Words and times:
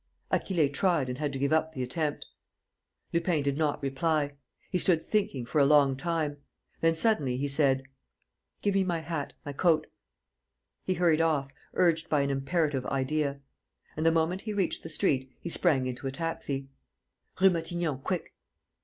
Achille 0.31 0.67
tried 0.67 1.09
and 1.09 1.19
had 1.19 1.31
to 1.31 1.37
give 1.37 1.53
up 1.53 1.73
the 1.73 1.83
attempt. 1.83 2.25
Lupin 3.13 3.43
did 3.43 3.55
not 3.55 3.83
reply. 3.83 4.33
He 4.71 4.79
stood 4.79 5.05
thinking 5.05 5.45
for 5.45 5.59
a 5.61 5.65
long 5.67 5.95
time. 5.95 6.37
Then, 6.79 6.95
suddenly, 6.95 7.37
he 7.37 7.47
said: 7.47 7.83
"Give 8.63 8.73
me 8.73 8.83
my 8.83 9.01
hat... 9.01 9.33
my 9.45 9.53
coat...." 9.53 9.85
He 10.85 10.95
hurried 10.95 11.21
off, 11.21 11.51
urged 11.75 12.09
by 12.09 12.21
an 12.21 12.31
imperative 12.31 12.87
idea. 12.87 13.41
And, 13.95 14.03
the 14.03 14.11
moment 14.11 14.41
he 14.41 14.53
reached 14.53 14.81
the 14.81 14.89
street, 14.89 15.31
he 15.39 15.49
sprang 15.49 15.85
into 15.85 16.07
a 16.07 16.11
taxi: 16.11 16.67
"Rue 17.39 17.51
Matignon, 17.51 17.99
quick!..." 18.01 18.33